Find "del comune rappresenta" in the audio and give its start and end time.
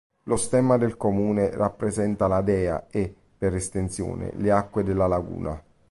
0.77-2.25